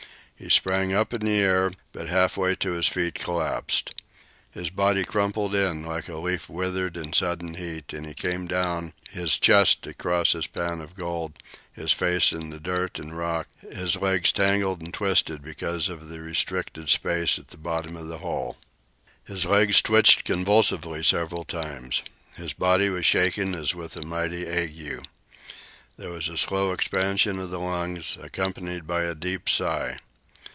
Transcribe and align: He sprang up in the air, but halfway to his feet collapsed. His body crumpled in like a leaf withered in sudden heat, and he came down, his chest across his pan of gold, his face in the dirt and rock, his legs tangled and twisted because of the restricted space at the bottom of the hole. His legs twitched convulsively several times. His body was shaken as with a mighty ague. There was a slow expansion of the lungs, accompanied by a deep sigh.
He 0.43 0.49
sprang 0.49 0.91
up 0.91 1.13
in 1.13 1.21
the 1.21 1.39
air, 1.39 1.71
but 1.91 2.07
halfway 2.07 2.55
to 2.55 2.71
his 2.71 2.87
feet 2.87 3.13
collapsed. 3.13 3.93
His 4.49 4.71
body 4.71 5.03
crumpled 5.03 5.53
in 5.53 5.85
like 5.85 6.09
a 6.09 6.17
leaf 6.17 6.49
withered 6.49 6.97
in 6.97 7.13
sudden 7.13 7.53
heat, 7.53 7.93
and 7.93 8.07
he 8.07 8.15
came 8.15 8.47
down, 8.47 8.93
his 9.11 9.37
chest 9.37 9.85
across 9.85 10.31
his 10.31 10.47
pan 10.47 10.81
of 10.81 10.95
gold, 10.95 11.37
his 11.71 11.91
face 11.91 12.31
in 12.31 12.49
the 12.49 12.59
dirt 12.59 12.97
and 12.97 13.15
rock, 13.15 13.49
his 13.61 13.97
legs 13.97 14.31
tangled 14.31 14.81
and 14.81 14.95
twisted 14.95 15.43
because 15.43 15.89
of 15.89 16.09
the 16.09 16.19
restricted 16.21 16.89
space 16.89 17.37
at 17.37 17.49
the 17.49 17.55
bottom 17.57 17.95
of 17.95 18.07
the 18.07 18.17
hole. 18.17 18.57
His 19.23 19.45
legs 19.45 19.79
twitched 19.79 20.23
convulsively 20.23 21.03
several 21.03 21.45
times. 21.45 22.01
His 22.33 22.53
body 22.53 22.89
was 22.89 23.05
shaken 23.05 23.53
as 23.53 23.75
with 23.75 23.95
a 23.95 24.01
mighty 24.03 24.47
ague. 24.49 25.05
There 25.97 26.09
was 26.09 26.27
a 26.29 26.35
slow 26.35 26.71
expansion 26.71 27.37
of 27.37 27.51
the 27.51 27.59
lungs, 27.59 28.17
accompanied 28.19 28.87
by 28.87 29.03
a 29.03 29.13
deep 29.13 29.47
sigh. 29.47 29.99